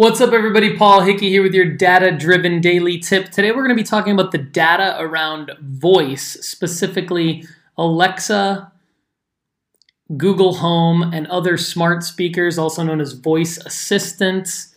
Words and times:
What's 0.00 0.18
up, 0.22 0.32
everybody? 0.32 0.78
Paul 0.78 1.02
Hickey 1.02 1.28
here 1.28 1.42
with 1.42 1.52
your 1.52 1.66
data 1.66 2.10
driven 2.10 2.62
daily 2.62 2.98
tip. 2.98 3.28
Today, 3.28 3.50
we're 3.50 3.66
going 3.66 3.68
to 3.68 3.74
be 3.74 3.82
talking 3.82 4.14
about 4.14 4.32
the 4.32 4.38
data 4.38 4.96
around 4.98 5.50
voice, 5.60 6.38
specifically 6.40 7.44
Alexa, 7.76 8.72
Google 10.16 10.54
Home, 10.54 11.02
and 11.02 11.26
other 11.26 11.58
smart 11.58 12.02
speakers, 12.02 12.56
also 12.56 12.82
known 12.82 12.98
as 12.98 13.12
voice 13.12 13.58
assistants. 13.58 14.74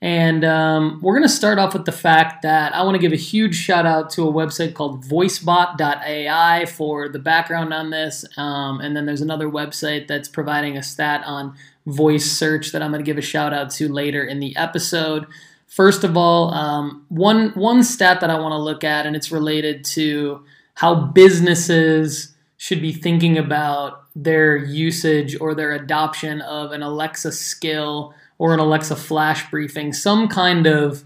And 0.00 0.46
um, 0.46 0.98
we're 1.02 1.12
going 1.12 1.28
to 1.28 1.34
start 1.34 1.58
off 1.58 1.74
with 1.74 1.84
the 1.84 1.92
fact 1.92 2.40
that 2.40 2.74
I 2.74 2.84
want 2.84 2.94
to 2.94 2.98
give 2.98 3.12
a 3.12 3.16
huge 3.16 3.56
shout 3.56 3.84
out 3.84 4.08
to 4.12 4.26
a 4.26 4.32
website 4.32 4.72
called 4.72 5.04
voicebot.ai 5.04 6.64
for 6.64 7.10
the 7.10 7.18
background 7.18 7.74
on 7.74 7.90
this. 7.90 8.24
Um, 8.38 8.80
and 8.80 8.96
then 8.96 9.04
there's 9.04 9.20
another 9.20 9.50
website 9.50 10.06
that's 10.06 10.28
providing 10.28 10.78
a 10.78 10.82
stat 10.82 11.22
on 11.26 11.54
voice 11.86 12.30
search 12.30 12.72
that 12.72 12.82
I'm 12.82 12.90
going 12.90 13.04
to 13.04 13.06
give 13.06 13.18
a 13.18 13.22
shout 13.22 13.52
out 13.52 13.70
to 13.72 13.92
later 13.92 14.24
in 14.24 14.40
the 14.40 14.56
episode. 14.56 15.26
First 15.66 16.04
of 16.04 16.16
all, 16.16 16.52
um, 16.54 17.04
one 17.08 17.50
one 17.50 17.82
stat 17.82 18.20
that 18.20 18.30
I 18.30 18.38
want 18.38 18.52
to 18.52 18.58
look 18.58 18.84
at, 18.84 19.06
and 19.06 19.16
it's 19.16 19.32
related 19.32 19.84
to 19.86 20.44
how 20.74 20.94
businesses 20.94 22.34
should 22.56 22.80
be 22.80 22.92
thinking 22.92 23.36
about 23.36 24.04
their 24.16 24.56
usage 24.56 25.38
or 25.40 25.54
their 25.54 25.72
adoption 25.72 26.40
of 26.40 26.72
an 26.72 26.82
Alexa 26.82 27.32
skill 27.32 28.14
or 28.38 28.54
an 28.54 28.60
Alexa 28.60 28.96
flash 28.96 29.50
briefing, 29.50 29.92
some 29.92 30.28
kind 30.28 30.66
of 30.66 31.04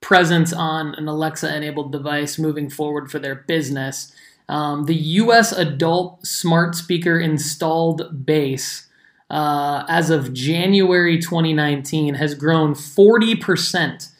presence 0.00 0.52
on 0.52 0.94
an 0.94 1.08
Alexa 1.08 1.54
enabled 1.54 1.92
device 1.92 2.38
moving 2.38 2.70
forward 2.70 3.10
for 3.10 3.18
their 3.18 3.34
business. 3.34 4.12
Um, 4.48 4.84
the 4.84 4.94
US 4.94 5.52
adult 5.52 6.24
smart 6.24 6.74
speaker 6.74 7.18
installed 7.18 8.24
base 8.24 8.85
uh, 9.30 9.84
as 9.88 10.10
of 10.10 10.32
January 10.32 11.18
2019 11.18 12.14
has 12.14 12.34
grown 12.34 12.74
40% 12.74 14.12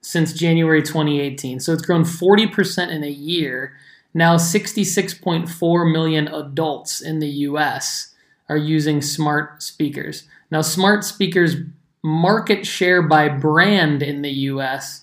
since 0.00 0.32
January 0.32 0.82
2018. 0.82 1.60
So 1.60 1.72
it's 1.72 1.82
grown 1.82 2.04
40% 2.04 2.90
in 2.90 3.04
a 3.04 3.10
year. 3.10 3.74
Now, 4.14 4.36
66.4 4.36 5.92
million 5.92 6.28
adults 6.28 7.00
in 7.00 7.18
the 7.18 7.28
US 7.28 8.14
are 8.48 8.56
using 8.56 9.02
smart 9.02 9.62
speakers. 9.62 10.24
Now, 10.50 10.62
smart 10.62 11.04
speakers 11.04 11.56
market 12.02 12.64
share 12.64 13.02
by 13.02 13.28
brand 13.28 14.02
in 14.02 14.22
the 14.22 14.30
US 14.30 15.02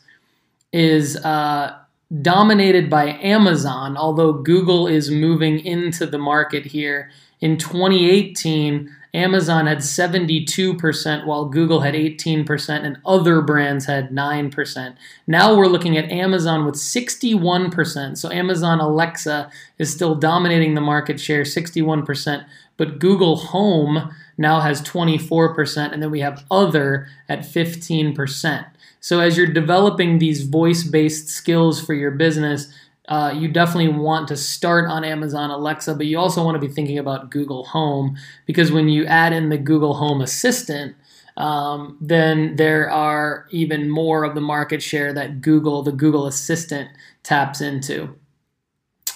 is 0.71 1.17
uh, 1.17 1.77
dominated 2.21 2.89
by 2.89 3.19
Amazon, 3.21 3.97
although 3.97 4.33
Google 4.33 4.87
is 4.87 5.11
moving 5.11 5.59
into 5.59 6.05
the 6.05 6.17
market 6.17 6.65
here. 6.65 7.11
In 7.41 7.57
2018, 7.57 8.89
Amazon 9.13 9.67
had 9.67 9.79
72%, 9.79 11.25
while 11.25 11.45
Google 11.45 11.81
had 11.81 11.93
18%, 11.93 12.83
and 12.83 12.97
other 13.05 13.41
brands 13.41 13.85
had 13.85 14.09
9%. 14.09 14.95
Now 15.27 15.55
we're 15.55 15.67
looking 15.67 15.97
at 15.97 16.11
Amazon 16.11 16.65
with 16.65 16.75
61%. 16.75 18.17
So 18.17 18.31
Amazon 18.31 18.79
Alexa 18.79 19.51
is 19.77 19.93
still 19.93 20.15
dominating 20.15 20.73
the 20.73 20.81
market 20.81 21.19
share, 21.19 21.43
61%, 21.43 22.45
but 22.75 22.97
Google 22.97 23.35
Home 23.35 24.11
now 24.37 24.61
has 24.61 24.81
24%, 24.81 25.93
and 25.93 26.01
then 26.01 26.09
we 26.09 26.21
have 26.21 26.43
other 26.49 27.07
at 27.29 27.41
15%. 27.41 28.65
So 28.99 29.19
as 29.19 29.37
you're 29.37 29.47
developing 29.47 30.17
these 30.17 30.43
voice 30.43 30.83
based 30.83 31.27
skills 31.27 31.79
for 31.79 31.93
your 31.93 32.11
business, 32.11 32.73
uh, 33.09 33.33
you 33.35 33.49
definitely 33.49 33.89
want 33.89 34.27
to 34.29 34.37
start 34.37 34.89
on 34.89 35.03
Amazon 35.03 35.49
Alexa, 35.49 35.95
but 35.95 36.05
you 36.05 36.17
also 36.17 36.43
want 36.43 36.55
to 36.55 36.65
be 36.65 36.73
thinking 36.73 36.97
about 36.97 37.29
Google 37.29 37.65
Home 37.65 38.17
because 38.45 38.71
when 38.71 38.87
you 38.87 39.05
add 39.05 39.33
in 39.33 39.49
the 39.49 39.57
Google 39.57 39.95
Home 39.95 40.21
Assistant, 40.21 40.95
um, 41.35 41.97
then 41.99 42.55
there 42.55 42.89
are 42.89 43.47
even 43.49 43.89
more 43.89 44.23
of 44.23 44.35
the 44.35 44.41
market 44.41 44.81
share 44.81 45.11
that 45.13 45.41
Google, 45.41 45.83
the 45.83 45.91
Google 45.91 46.27
Assistant, 46.27 46.89
taps 47.23 47.59
into. 47.59 48.15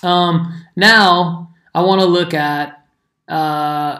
Um, 0.03 0.63
now, 0.75 1.53
I 1.73 1.81
want 1.81 2.01
to 2.01 2.07
look 2.07 2.33
at. 2.33 2.85
Uh, 3.27 3.99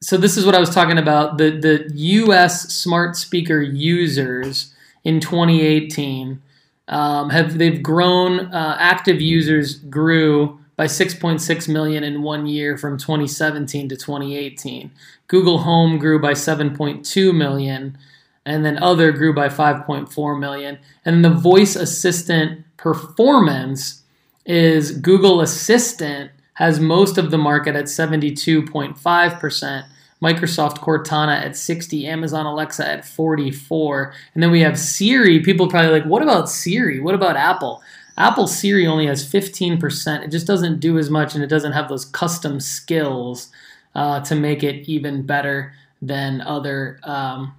so 0.00 0.16
this 0.16 0.36
is 0.36 0.46
what 0.46 0.54
I 0.54 0.60
was 0.60 0.70
talking 0.70 0.98
about. 0.98 1.38
The 1.38 1.50
the 1.50 1.90
U.S. 1.94 2.72
smart 2.72 3.16
speaker 3.16 3.60
users 3.60 4.74
in 5.04 5.20
2018 5.20 6.40
um, 6.88 7.30
have 7.30 7.58
they've 7.58 7.82
grown. 7.82 8.52
Uh, 8.52 8.76
active 8.78 9.20
users 9.20 9.76
grew 9.76 10.58
by 10.76 10.86
6.6 10.86 11.68
million 11.68 12.04
in 12.04 12.22
one 12.22 12.46
year 12.46 12.78
from 12.78 12.96
2017 12.96 13.88
to 13.88 13.96
2018. 13.96 14.90
Google 15.26 15.58
Home 15.58 15.98
grew 15.98 16.20
by 16.20 16.32
7.2 16.32 17.34
million, 17.34 17.98
and 18.46 18.64
then 18.64 18.78
other 18.78 19.12
grew 19.12 19.34
by 19.34 19.48
5.4 19.48 20.38
million. 20.38 20.78
And 21.04 21.24
the 21.24 21.30
voice 21.30 21.76
assistant 21.76 22.64
performance 22.76 24.02
is 24.46 24.92
Google 24.92 25.40
Assistant 25.40 26.30
has 26.54 26.80
most 26.80 27.18
of 27.18 27.30
the 27.30 27.38
market 27.38 27.76
at 27.76 27.84
72.5 27.84 29.38
percent 29.38 29.86
Microsoft 30.22 30.78
Cortana 30.78 31.44
at 31.44 31.56
60, 31.56 32.06
Amazon 32.06 32.46
Alexa 32.46 32.86
at 32.86 33.04
44. 33.04 34.12
And 34.34 34.42
then 34.42 34.50
we 34.50 34.60
have 34.60 34.78
Siri. 34.78 35.40
People 35.40 35.68
probably 35.68 35.92
like, 35.92 36.04
what 36.04 36.22
about 36.22 36.48
Siri? 36.48 37.00
What 37.00 37.14
about 37.14 37.36
Apple? 37.36 37.82
Apple 38.16 38.48
Siri 38.48 38.86
only 38.86 39.06
has 39.06 39.24
15%. 39.24 40.24
It 40.24 40.30
just 40.30 40.46
doesn't 40.46 40.80
do 40.80 40.98
as 40.98 41.08
much 41.08 41.34
and 41.34 41.44
it 41.44 41.46
doesn't 41.46 41.72
have 41.72 41.88
those 41.88 42.04
custom 42.04 42.58
skills 42.58 43.50
uh, 43.94 44.20
to 44.20 44.34
make 44.34 44.64
it 44.64 44.88
even 44.88 45.22
better 45.22 45.72
than 46.02 46.40
other 46.40 47.00
um, 47.04 47.54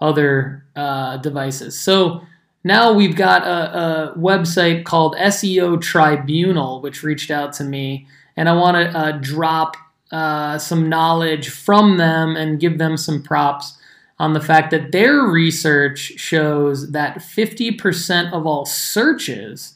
other 0.00 0.64
uh, 0.76 1.16
devices. 1.18 1.78
So 1.78 2.22
now 2.64 2.92
we've 2.92 3.16
got 3.16 3.46
a, 3.46 3.78
a, 3.78 4.14
website 4.18 4.84
called 4.84 5.14
SEO 5.16 5.80
Tribunal, 5.80 6.82
which 6.82 7.02
reached 7.02 7.30
out 7.30 7.54
to 7.54 7.64
me, 7.64 8.06
and 8.36 8.48
I 8.48 8.52
want 8.52 8.76
to 8.76 8.98
uh, 8.98 9.12
drop 9.12 9.76
uh, 10.12 10.58
some 10.58 10.88
knowledge 10.88 11.48
from 11.48 11.96
them 11.96 12.36
and 12.36 12.60
give 12.60 12.78
them 12.78 12.96
some 12.96 13.22
props 13.22 13.78
on 14.18 14.32
the 14.32 14.40
fact 14.40 14.70
that 14.70 14.92
their 14.92 15.22
research 15.22 16.12
shows 16.16 16.92
that 16.92 17.18
50% 17.18 18.32
of 18.32 18.46
all 18.46 18.64
searches 18.64 19.74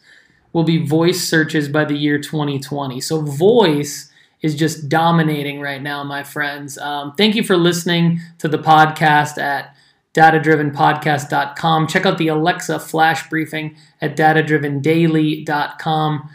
will 0.52 0.64
be 0.64 0.84
voice 0.84 1.22
searches 1.22 1.68
by 1.68 1.84
the 1.84 1.96
year 1.96 2.18
2020. 2.18 3.00
So, 3.00 3.20
voice 3.20 4.10
is 4.42 4.54
just 4.54 4.88
dominating 4.88 5.60
right 5.60 5.82
now, 5.82 6.02
my 6.02 6.22
friends. 6.22 6.78
Um, 6.78 7.14
thank 7.14 7.34
you 7.34 7.44
for 7.44 7.56
listening 7.56 8.20
to 8.38 8.48
the 8.48 8.58
podcast 8.58 9.38
at 9.38 9.74
datadrivenpodcast.com. 10.14 11.86
Check 11.86 12.06
out 12.06 12.18
the 12.18 12.28
Alexa 12.28 12.80
flash 12.80 13.28
briefing 13.28 13.76
at 14.00 14.16
datadrivendaily.com. 14.16 16.30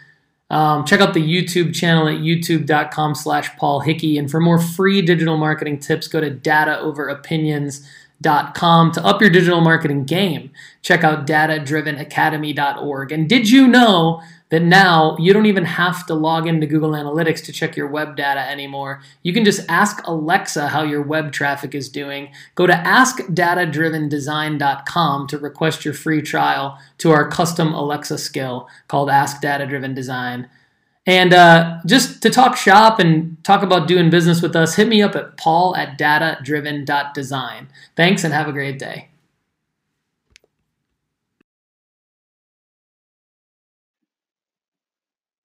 Um, 0.56 0.86
check 0.86 1.02
out 1.02 1.14
the 1.14 1.22
YouTube 1.22 1.76
channel 1.76 2.08
at 2.08 2.20
youtube.com 2.20 3.14
slash 3.16 3.54
Paul 3.58 3.82
Hickey. 3.82 4.18
And 4.18 4.32
for 4.32 4.40
more 4.40 4.58
free 4.58 5.02
digital 5.02 5.36
marketing 5.36 5.80
tips, 5.80 6.08
go 6.08 6.22
to 6.22 6.32
dataoveropinions.com. 6.32 7.90
.Com 8.24 8.92
to 8.92 9.06
up 9.06 9.22
your 9.22 9.30
digital 9.30 9.62
marketing 9.62 10.06
game, 10.06 10.52
check 10.81 11.03
out 11.03 11.28
datadrivenacademy.org. 11.28 13.12
And 13.12 13.30
did 13.30 13.50
you 13.50 13.68
know 13.68 14.22
that 14.50 14.62
now 14.62 15.18
you 15.20 15.34
don't 15.34 15.48
even 15.48 15.66
have 15.66 16.06
to 16.06 16.14
log 16.14 16.48
into 16.48 16.68
Google 16.68 16.92
Analytics 16.92 17.44
to 17.46 17.52
check 17.52 17.76
your 17.76 17.88
web 17.88 18.16
data 18.16 18.40
anymore. 18.40 19.02
You 19.24 19.34
can 19.34 19.44
just 19.44 19.68
ask 19.70 20.06
Alexa 20.06 20.68
how 20.68 20.84
your 20.84 21.02
web 21.02 21.31
traffic 21.31 21.74
is 21.74 21.90
doing. 21.90 22.31
Go 22.53 22.68
to 22.68 22.74
askdatadrivendesign.com 22.74 25.28
to 25.28 25.40
request 25.40 25.84
your 25.84 25.96
free 25.96 26.22
trial 26.22 26.78
to 27.00 27.09
our 27.12 27.28
custom 27.28 27.74
Alexa 27.74 28.20
skill 28.20 28.70
called 28.88 29.09
Ask 29.09 29.42
Data 29.42 29.66
Driven 29.66 29.96
Design. 29.96 30.47
And 31.06 31.34
uh, 31.34 31.80
just 31.86 32.22
to 32.24 32.30
talk 32.30 32.58
shop 32.58 33.00
and 33.00 33.38
talk 33.44 33.62
about 33.62 33.88
doing 33.88 34.10
business 34.10 34.42
with 34.42 34.56
us, 34.56 34.76
hit 34.76 34.88
me 34.88 35.04
up 35.04 35.16
at 35.16 35.38
paul 35.38 35.76
at 35.76 36.00
datadriven.design. 36.00 37.68
Thanks 37.96 38.24
and 38.24 38.34
have 38.34 38.47
a 38.47 38.52
great 38.52 38.79
day. 38.79 39.09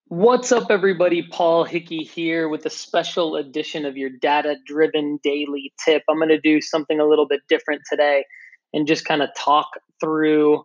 What's 0.09 0.51
up, 0.51 0.71
everybody? 0.71 1.23
Paul 1.23 1.63
Hickey 1.63 2.03
here 2.03 2.49
with 2.49 2.67
a 2.67 2.71
special 2.71 3.37
edition 3.37 3.85
of 3.85 3.97
your 3.97 4.11
data 4.11 4.57
driven 4.67 5.21
daily 5.23 5.73
tip. 5.85 6.03
I'm 6.09 6.17
going 6.17 6.31
to 6.31 6.41
do 6.41 6.61
something 6.61 6.99
a 6.99 7.05
little 7.05 7.29
bit 7.29 7.43
different 7.49 7.83
today 7.89 8.25
and 8.73 8.89
just 8.89 9.05
kind 9.05 9.23
of 9.23 9.29
talk 9.37 9.69
through 10.01 10.65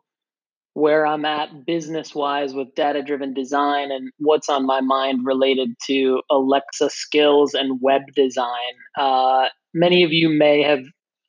where 0.76 1.08
I'm 1.08 1.24
at 1.24 1.66
business 1.66 2.14
wise 2.14 2.54
with 2.54 2.76
data 2.76 3.02
driven 3.02 3.34
design 3.34 3.92
and 3.92 4.12
what's 4.18 4.50
on 4.50 4.66
my 4.66 4.82
mind 4.82 5.26
related 5.26 5.70
to 5.88 6.22
Alexa 6.30 6.90
skills 6.90 7.54
and 7.54 7.80
web 7.82 8.02
design. 8.14 8.74
Uh, 8.98 9.46
many 9.74 10.04
of 10.04 10.12
you 10.12 10.28
may 10.28 10.62
have 10.64 10.84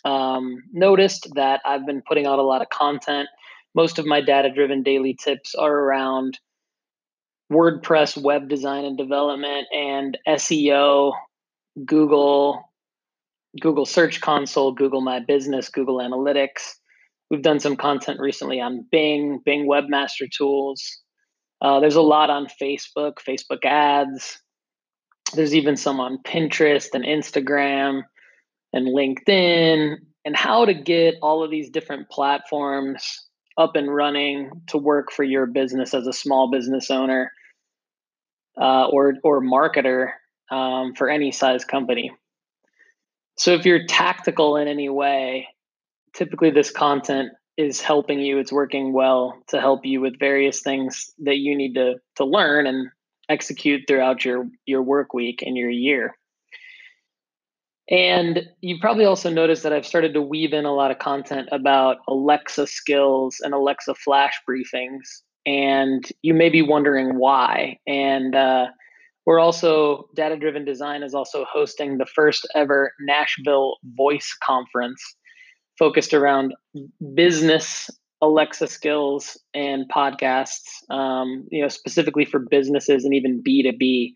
um, 0.04 0.64
noticed 0.72 1.28
that 1.36 1.60
I've 1.64 1.86
been 1.86 2.02
putting 2.08 2.26
out 2.26 2.40
a 2.40 2.42
lot 2.42 2.60
of 2.60 2.70
content. 2.70 3.28
Most 3.72 4.00
of 4.00 4.04
my 4.04 4.20
data 4.20 4.50
driven 4.52 4.82
daily 4.82 5.14
tips 5.14 5.54
are 5.54 5.72
around 5.72 6.40
WordPress 7.52 8.20
web 8.20 8.48
design 8.48 8.84
and 8.84 8.98
development 8.98 9.68
and 9.72 10.18
SEO, 10.26 11.12
Google, 11.84 12.68
Google 13.60 13.86
Search 13.86 14.20
Console, 14.20 14.72
Google 14.72 15.02
My 15.02 15.20
Business, 15.20 15.68
Google 15.68 15.98
Analytics. 15.98 16.74
We've 17.30 17.42
done 17.42 17.60
some 17.60 17.76
content 17.76 18.20
recently 18.20 18.60
on 18.60 18.86
Bing, 18.90 19.40
Bing 19.44 19.66
Webmaster 19.66 20.30
Tools. 20.30 20.82
Uh, 21.60 21.80
there's 21.80 21.96
a 21.96 22.02
lot 22.02 22.30
on 22.30 22.46
Facebook, 22.60 23.14
Facebook 23.26 23.64
ads. 23.64 24.38
There's 25.34 25.54
even 25.54 25.76
some 25.76 25.98
on 25.98 26.18
Pinterest 26.24 26.88
and 26.92 27.04
Instagram 27.04 28.02
and 28.72 28.88
LinkedIn, 28.88 29.96
and 30.24 30.36
how 30.36 30.64
to 30.64 30.74
get 30.74 31.14
all 31.22 31.42
of 31.42 31.50
these 31.50 31.70
different 31.70 32.08
platforms 32.10 33.26
up 33.58 33.74
and 33.74 33.92
running 33.92 34.50
to 34.68 34.78
work 34.78 35.10
for 35.10 35.24
your 35.24 35.46
business 35.46 35.94
as 35.94 36.06
a 36.06 36.12
small 36.12 36.50
business 36.50 36.90
owner 36.90 37.32
uh, 38.60 38.86
or 38.86 39.14
or 39.24 39.40
marketer 39.40 40.10
um, 40.50 40.94
for 40.94 41.08
any 41.08 41.32
size 41.32 41.64
company. 41.64 42.12
So 43.36 43.52
if 43.52 43.66
you're 43.66 43.86
tactical 43.86 44.56
in 44.56 44.68
any 44.68 44.88
way, 44.88 45.48
typically 46.16 46.50
this 46.50 46.70
content 46.70 47.30
is 47.56 47.80
helping 47.80 48.20
you. 48.20 48.38
It's 48.38 48.52
working 48.52 48.92
well 48.92 49.38
to 49.48 49.60
help 49.60 49.84
you 49.84 50.00
with 50.00 50.18
various 50.18 50.60
things 50.60 51.12
that 51.20 51.36
you 51.36 51.56
need 51.56 51.74
to 51.74 51.94
to 52.16 52.24
learn 52.24 52.66
and 52.66 52.88
execute 53.28 53.82
throughout 53.86 54.24
your 54.24 54.46
your 54.66 54.82
work 54.82 55.14
week 55.14 55.42
and 55.42 55.56
your 55.56 55.70
year. 55.70 56.16
And 57.88 58.48
you 58.60 58.78
probably 58.80 59.04
also 59.04 59.30
noticed 59.30 59.62
that 59.62 59.72
I've 59.72 59.86
started 59.86 60.12
to 60.14 60.22
weave 60.22 60.52
in 60.52 60.64
a 60.64 60.74
lot 60.74 60.90
of 60.90 60.98
content 60.98 61.48
about 61.52 61.98
Alexa 62.08 62.66
skills 62.66 63.36
and 63.40 63.54
Alexa 63.54 63.94
flash 63.94 64.32
briefings. 64.48 65.22
And 65.46 66.04
you 66.22 66.34
may 66.34 66.48
be 66.48 66.62
wondering 66.62 67.16
why. 67.16 67.78
And 67.86 68.34
uh, 68.34 68.66
we're 69.24 69.38
also, 69.38 70.08
Data 70.16 70.36
Driven 70.36 70.64
Design 70.64 71.04
is 71.04 71.14
also 71.14 71.46
hosting 71.48 71.98
the 71.98 72.06
first 72.06 72.44
ever 72.56 72.92
Nashville 72.98 73.76
Voice 73.96 74.36
Conference 74.42 75.00
focused 75.78 76.14
around 76.14 76.54
business 77.14 77.90
Alexa 78.22 78.66
skills 78.68 79.38
and 79.54 79.90
podcasts, 79.90 80.90
um, 80.90 81.46
you 81.50 81.62
know, 81.62 81.68
specifically 81.68 82.24
for 82.24 82.38
businesses 82.38 83.04
and 83.04 83.14
even 83.14 83.42
B2B 83.42 84.12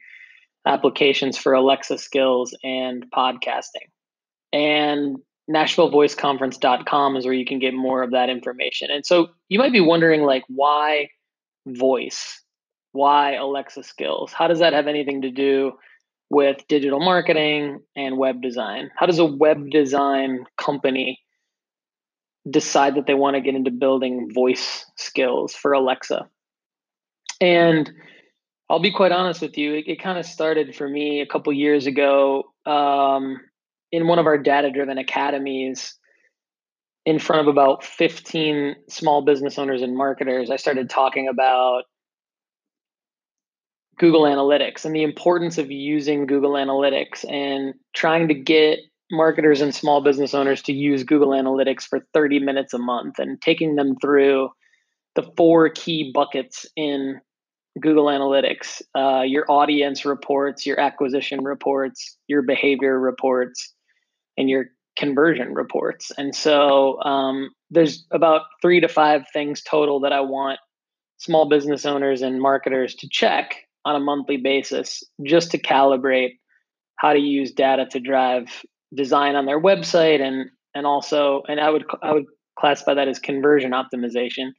applications 0.67 1.37
for 1.37 1.53
Alexa 1.53 1.99
skills 1.99 2.57
and 2.63 3.05
podcasting. 3.15 3.89
And 4.53 5.19
NashvilleVoiceConference.com 5.51 7.17
is 7.17 7.25
where 7.25 7.35
you 7.35 7.45
can 7.45 7.59
get 7.59 7.75
more 7.75 8.03
of 8.03 8.13
that 8.13 8.31
information. 8.31 8.91
And 8.91 9.05
so 9.05 9.29
you 9.49 9.59
might 9.59 9.73
be 9.73 9.81
wondering, 9.81 10.23
like, 10.23 10.45
why 10.49 11.09
voice? 11.67 12.41
Why 12.93 13.35
Alexa 13.35 13.83
skills? 13.83 14.33
How 14.33 14.49
does 14.49 14.61
that 14.61 14.73
have 14.73 14.87
anything 14.87 15.23
to 15.23 15.31
do 15.31 15.73
with 16.31 16.67
digital 16.69 17.01
marketing 17.01 17.81
and 17.97 18.17
web 18.17 18.41
design? 18.41 18.91
How 18.97 19.07
does 19.07 19.19
a 19.19 19.25
web 19.25 19.71
design 19.71 20.45
company 20.57 21.21
decide 22.49 22.95
that 22.95 23.07
they 23.07 23.15
want 23.15 23.35
to 23.35 23.41
get 23.41 23.55
into 23.55 23.71
building 23.71 24.31
voice 24.33 24.85
skills 24.97 25.55
for 25.55 25.73
Alexa? 25.73 26.29
And 27.41 27.91
I'll 28.69 28.81
be 28.81 28.93
quite 28.93 29.13
honest 29.13 29.43
with 29.43 29.59
you. 29.59 29.75
It, 29.75 29.85
it 29.89 30.03
kind 30.03 30.19
of 30.19 30.25
started 30.25 30.77
for 30.77 30.89
me 30.89 31.21
a 31.21 31.27
couple 31.27 31.53
years 31.53 31.87
ago 31.87 32.45
um, 32.67 33.41
in 33.91 34.07
one 34.07 34.19
of 34.19 34.27
our 34.27 34.39
data 34.39 34.71
driven 34.71 34.99
academies 34.99 35.99
in 37.07 37.19
front 37.19 37.41
of 37.41 37.49
about 37.49 37.83
15 37.83 38.77
small 38.89 39.23
business 39.23 39.59
owners 39.59 39.83
and 39.83 39.97
marketers. 39.97 40.51
I 40.51 40.57
started 40.57 40.91
talking 40.91 41.29
about 41.29 41.85
Google 43.99 44.23
Analytics 44.23 44.85
and 44.85 44.95
the 44.95 45.03
importance 45.03 45.59
of 45.59 45.71
using 45.71 46.27
Google 46.27 46.53
Analytics 46.53 47.29
and 47.31 47.75
trying 47.95 48.29
to 48.29 48.35
get 48.35 48.79
marketers 49.11 49.61
and 49.61 49.75
small 49.75 50.01
business 50.01 50.35
owners 50.35 50.63
to 50.63 50.73
use 50.73 51.05
Google 51.05 51.31
Analytics 51.31 51.83
for 51.83 52.01
30 52.15 52.41
minutes 52.41 52.75
a 52.75 52.79
month 52.79 53.19
and 53.19 53.41
taking 53.41 53.77
them 53.77 53.97
through 54.01 54.51
the 55.15 55.29
four 55.37 55.69
key 55.69 56.13
buckets 56.15 56.67
in 56.77 57.21
Google 57.81 58.07
Analytics, 58.07 58.83
uh, 58.97 59.23
your 59.23 59.45
audience 59.49 60.05
reports, 60.05 60.67
your 60.67 60.79
acquisition 60.81 61.45
reports, 61.45 62.17
your 62.27 62.43
behavior 62.43 62.99
reports, 62.99 63.73
and 64.37 64.49
your 64.49 64.67
conversion 64.97 65.55
reports. 65.55 66.11
And 66.17 66.35
so 66.35 67.01
um, 67.03 67.51
there's 67.71 68.05
about 68.11 68.43
three 68.61 68.81
to 68.81 68.89
five 68.89 69.23
things 69.33 69.63
total 69.63 70.01
that 70.01 70.13
I 70.13 70.21
want 70.21 70.59
small 71.19 71.49
business 71.49 71.85
owners 71.87 72.23
and 72.23 72.41
marketers 72.41 72.95
to 72.97 73.09
check 73.09 73.57
on 73.85 73.97
a 73.97 74.01
monthly 74.01 74.37
basis 74.37 75.03
just 75.25 75.51
to 75.53 75.59
calibrate 75.59 76.39
how 76.97 77.13
to 77.13 77.19
use 77.19 77.53
data 77.53 77.87
to 77.91 78.01
drive 78.01 78.47
design 78.95 79.37
on 79.37 79.47
their 79.47 79.61
website 79.61 80.21
and 80.21 80.51
and 80.75 80.87
also 80.87 81.43
and 81.49 81.61
I 81.61 81.71
would 81.71 81.85
I 82.03 82.13
would 82.13 82.27
classify 82.59 82.95
that 82.95 83.09
as 83.09 83.19
conversion 83.19 83.73
optimization 83.73 84.53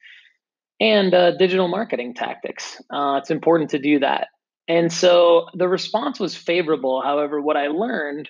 and 0.80 1.13
uh, 1.13 1.31
digital 1.38 1.68
marketing 1.68 2.16
tactics. 2.16 2.81
Uh, 2.89 3.19
it's 3.22 3.30
important 3.30 3.69
to 3.69 3.80
do 3.80 4.00
that. 4.00 4.30
And 4.68 4.92
so 4.92 5.45
the 5.54 5.68
response 5.68 6.19
was 6.19 6.36
favorable. 6.36 7.01
However, 7.01 7.39
what 7.39 7.57
I 7.57 7.68
learned 7.68 8.30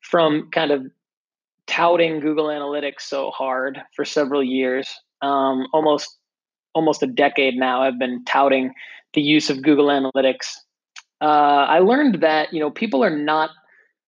from 0.00 0.48
kind 0.52 0.70
of 0.70 0.86
touting 1.66 2.20
Google 2.20 2.46
Analytics 2.46 3.00
so 3.00 3.30
hard 3.30 3.80
for 3.94 4.04
several 4.04 4.42
years, 4.42 4.88
um, 5.22 5.66
almost 5.72 6.16
almost 6.74 7.02
a 7.02 7.06
decade 7.06 7.56
now, 7.56 7.82
I've 7.82 7.98
been 7.98 8.24
touting 8.24 8.72
the 9.14 9.20
use 9.20 9.50
of 9.50 9.62
Google 9.62 9.88
Analytics. 9.88 10.46
Uh, 11.20 11.66
I 11.68 11.80
learned 11.80 12.22
that 12.22 12.52
you 12.52 12.60
know 12.60 12.70
people 12.70 13.02
are 13.02 13.16
not 13.16 13.50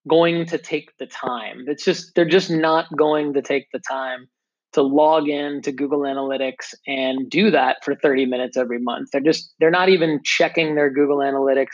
going 0.08 0.46
to 0.46 0.58
take 0.58 0.96
the 0.98 1.06
time. 1.06 1.64
It's 1.66 1.84
just 1.84 2.14
they're 2.14 2.24
just 2.24 2.50
not 2.50 2.86
going 2.96 3.34
to 3.34 3.42
take 3.42 3.68
the 3.72 3.80
time 3.88 4.26
to 4.72 4.82
log 4.82 5.28
in 5.28 5.60
to 5.62 5.72
Google 5.72 6.00
Analytics 6.00 6.74
and 6.86 7.28
do 7.28 7.50
that 7.50 7.84
for 7.84 7.94
30 7.94 8.26
minutes 8.26 8.56
every 8.56 8.78
month. 8.78 9.10
They're 9.12 9.20
just 9.20 9.54
they're 9.60 9.70
not 9.70 9.88
even 9.88 10.20
checking 10.24 10.74
their 10.74 10.90
Google 10.90 11.18
Analytics 11.18 11.68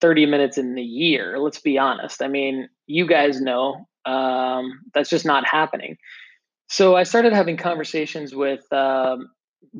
30 0.00 0.26
minutes 0.26 0.58
in 0.58 0.74
the 0.74 0.82
year. 0.82 1.38
Let's 1.38 1.60
be 1.60 1.78
honest. 1.78 2.22
I 2.22 2.28
mean, 2.28 2.68
you 2.86 3.06
guys 3.06 3.40
know 3.40 3.86
um, 4.04 4.80
that's 4.94 5.10
just 5.10 5.24
not 5.24 5.46
happening. 5.46 5.96
So 6.68 6.96
I 6.96 7.04
started 7.04 7.32
having 7.32 7.56
conversations 7.56 8.34
with 8.34 8.70
um, 8.72 9.28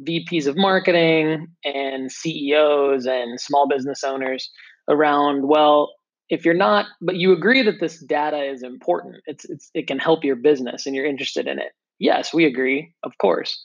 VPs 0.05 0.47
of 0.47 0.57
marketing 0.57 1.49
and 1.65 2.11
CEOs 2.11 3.07
and 3.07 3.41
small 3.41 3.69
business 3.69 4.05
owners 4.05 4.49
around 4.89 5.49
well 5.49 5.93
if 6.29 6.45
you're 6.45 6.55
not 6.55 6.87
but 7.01 7.17
you 7.17 7.33
agree 7.33 7.63
that 7.63 7.81
this 7.81 7.99
data 8.05 8.43
is 8.43 8.63
important 8.63 9.17
it's, 9.27 9.45
it's 9.45 9.71
it 9.75 9.87
can 9.87 9.99
help 9.99 10.25
your 10.25 10.37
business 10.37 10.87
and 10.87 10.95
you're 10.95 11.07
interested 11.07 11.47
in 11.47 11.59
it 11.59 11.73
Yes, 11.99 12.35
we 12.35 12.45
agree, 12.45 12.93
of 13.03 13.17
course. 13.19 13.61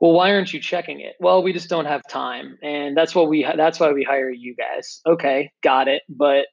Well, 0.00 0.12
why 0.12 0.32
aren't 0.32 0.52
you 0.52 0.60
checking 0.60 1.00
it? 1.00 1.14
Well, 1.18 1.42
we 1.42 1.52
just 1.52 1.70
don't 1.70 1.86
have 1.86 2.02
time, 2.08 2.58
and 2.62 2.96
that's 2.96 3.14
what 3.14 3.28
we 3.28 3.48
that's 3.56 3.80
why 3.80 3.92
we 3.92 4.04
hire 4.04 4.30
you 4.30 4.54
guys. 4.54 5.00
Okay, 5.06 5.50
got 5.62 5.88
it. 5.88 6.02
But 6.08 6.46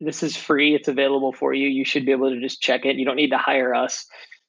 this 0.00 0.22
is 0.22 0.36
free; 0.36 0.74
it's 0.74 0.88
available 0.88 1.32
for 1.32 1.52
you. 1.52 1.68
You 1.68 1.84
should 1.84 2.06
be 2.06 2.12
able 2.12 2.30
to 2.30 2.40
just 2.40 2.62
check 2.62 2.84
it. 2.86 2.96
You 2.96 3.04
don't 3.04 3.16
need 3.16 3.30
to 3.30 3.38
hire 3.38 3.74
us 3.74 4.06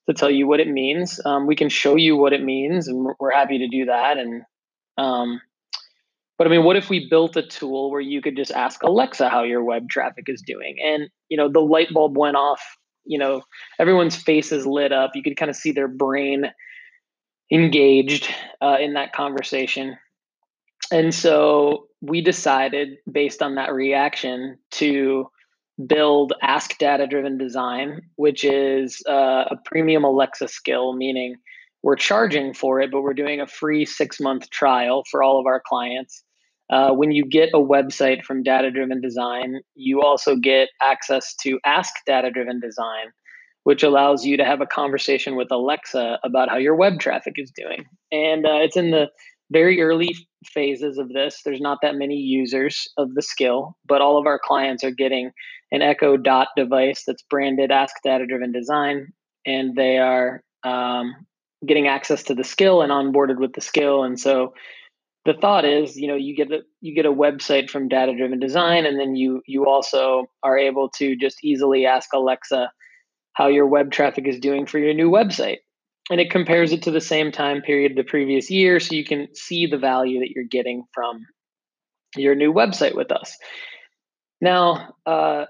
to 0.08 0.16
tell 0.16 0.32
you 0.32 0.48
what 0.48 0.62
it 0.62 0.70
means. 0.70 1.20
Um, 1.26 1.48
we 1.48 1.56
can 1.56 1.70
show 1.70 1.96
you 1.96 2.16
what 2.16 2.34
it 2.34 2.42
means, 2.42 2.88
and 2.88 3.06
we're, 3.20 3.32
happy 3.32 3.60
to 3.60 3.68
do 3.68 3.86
that. 3.86 4.18
And 4.18 4.44
um, 4.98 5.42
but 6.40 6.48
I 6.48 6.50
mean, 6.50 6.64
what 6.64 6.78
if 6.78 6.90
we 6.90 7.08
built 7.08 7.36
a 7.36 7.44
tool 7.44 7.92
where 7.92 8.02
you 8.02 8.22
could 8.22 8.36
just 8.36 8.52
ask 8.52 8.82
Alexa 8.82 9.30
how 9.30 9.44
your 9.44 9.64
web 9.64 9.90
traffic 9.90 10.26
is 10.28 10.42
doing, 10.42 10.78
and 10.84 11.10
you 11.28 11.38
know 11.38 11.50
the 11.50 11.60
light 11.60 11.94
bulb 11.94 12.18
went 12.18 12.38
off 12.38 12.62
you 13.06 13.20
know 13.20 13.44
everyone's 13.78 14.16
faces 14.16 14.66
lit 14.66 14.92
up. 14.92 15.12
You 15.14 15.22
could 15.22 15.38
kind 15.38 15.52
of 15.52 15.56
see 15.56 15.72
their 15.72 15.90
brain 15.90 16.46
engaged 17.52 18.34
uh, 18.62 18.78
in 18.80 18.94
that 18.94 19.14
conversation. 19.14 19.98
And 20.92 21.14
so 21.14 21.88
we 22.02 22.22
decided 22.22 22.98
based 23.12 23.42
on 23.42 23.56
that 23.56 23.74
reaction 23.74 24.58
to 24.72 25.30
build 25.88 26.34
ask 26.42 26.78
data 26.78 27.08
driven 27.08 27.38
design 27.38 28.02
which 28.18 28.44
is 28.44 29.02
uh, 29.08 29.46
a 29.50 29.56
premium 29.64 30.04
alexa 30.04 30.48
skill 30.50 30.94
meaning 30.94 31.36
we're 31.84 31.96
charging 31.96 32.54
for 32.54 32.82
it 32.82 32.92
but 32.92 33.02
we're 33.02 33.14
doing 33.14 33.40
a 33.40 33.48
free 33.48 33.86
six 33.86 34.20
month 34.20 34.50
trial 34.50 35.06
for 35.10 35.24
all 35.24 35.40
of 35.40 35.46
our 35.46 35.62
clients 35.66 36.22
uh, 36.70 36.92
when 36.92 37.12
you 37.12 37.26
get 37.26 37.50
a 37.54 37.60
website 37.60 38.24
from 38.24 38.44
Data 38.44 38.70
Driven 38.72 39.02
Design, 39.02 39.62
you 39.76 40.02
also 40.02 40.36
get 40.36 40.70
access 40.82 41.34
to 41.42 41.60
Ask 41.66 41.94
Data 42.06 42.30
Driven 42.30 42.60
Design, 42.60 43.08
which 43.64 43.84
allows 43.84 44.26
you 44.26 44.38
to 44.38 44.46
have 44.46 44.62
a 44.62 44.68
conversation 44.68 45.36
with 45.36 45.52
Alexa 45.52 46.20
about 46.24 46.50
how 46.50 46.58
your 46.58 46.76
web 46.76 47.00
traffic 47.00 47.34
is 47.38 47.52
doing. 47.56 47.86
And 48.12 48.46
uh, 48.46 48.60
it's 48.62 48.78
in 48.78 48.92
the 48.92 49.08
very 49.52 49.82
early 49.82 50.16
phases 50.46 50.98
of 50.98 51.10
this. 51.10 51.42
There's 51.44 51.62
not 51.62 51.80
that 51.82 51.96
many 51.96 52.16
users 52.16 52.88
of 52.98 53.16
the 53.16 53.22
skill, 53.22 53.76
but 53.88 54.02
all 54.02 54.20
of 54.20 54.28
our 54.28 54.40
clients 54.40 54.84
are 54.84 54.92
getting 54.92 55.32
an 55.72 55.82
Echo 55.82 56.18
Dot 56.18 56.50
device 56.56 57.04
that's 57.06 57.24
branded 57.24 57.72
Ask 57.72 57.96
Data 58.04 58.26
Driven 58.28 58.52
Design, 58.52 59.08
and 59.46 59.76
they 59.76 59.98
are 59.98 60.42
um, 60.64 61.16
getting 61.66 61.88
access 61.88 62.24
to 62.24 62.36
the 62.36 62.44
skill 62.44 62.82
and 62.82 62.92
onboarded 62.92 63.40
with 63.40 63.54
the 63.54 63.62
skill. 63.62 64.04
And 64.04 64.20
so 64.20 64.54
the 65.30 65.40
thought 65.40 65.66
is 65.66 65.96
you 65.98 66.08
know 66.08 66.16
you 66.16 66.36
get 66.36 66.52
a 66.52 66.60
you 66.82 66.96
get 66.96 67.06
a 67.06 67.12
website 67.12 67.70
from 67.70 67.88
data 67.88 68.16
driven 68.16 68.40
design 68.40 68.86
and 68.86 69.00
then 69.00 69.16
you 69.16 69.42
you 69.46 69.68
also 69.68 70.26
are 70.44 70.58
able 70.58 70.90
to 70.90 71.16
just 71.16 71.38
easily 71.44 71.86
ask 71.86 72.10
alexa 72.14 72.72
how 73.40 73.48
your 73.48 73.66
web 73.66 73.90
traffic 73.90 74.28
is 74.28 74.38
doing 74.38 74.66
for 74.66 74.80
your 74.80 74.94
new 74.94 75.10
website. 75.10 75.60
And 76.12 76.20
it 76.20 76.30
compares 76.30 76.74
it 76.74 76.82
to 76.84 76.92
the 76.92 77.00
same 77.00 77.32
time 77.32 77.62
period 77.62 77.94
the 77.96 78.04
previous 78.04 78.52
year 78.52 78.82
so 78.82 78.96
you 78.96 79.06
can 79.06 79.34
see 79.34 79.66
the 79.66 79.78
value 79.78 80.20
that 80.20 80.32
you're 80.36 80.44
getting 80.44 80.84
from 80.94 81.26
your 82.18 82.36
new 82.36 82.52
website 82.52 82.96
with 82.96 83.14
us. 83.14 83.38
Now, 84.42 84.94
uh, 85.06 85.46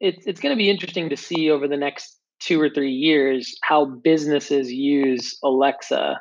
it, 0.00 0.22
it's 0.24 0.40
going 0.40 0.54
to 0.54 0.58
be 0.58 0.70
interesting 0.70 1.10
to 1.10 1.18
see 1.18 1.50
over 1.50 1.68
the 1.68 1.76
next 1.76 2.18
two 2.40 2.58
or 2.58 2.70
three 2.70 2.92
years 2.92 3.58
how 3.62 3.84
businesses 3.84 4.72
use 4.72 5.36
Alexa. 5.44 6.18